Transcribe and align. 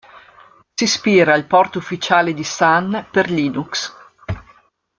Si 0.73 0.83
ispira 0.83 1.35
al 1.35 1.45
port 1.45 1.75
ufficiale 1.75 2.33
di 2.33 2.43
Sun 2.43 3.05
per 3.11 3.29
Linux. 3.29 3.93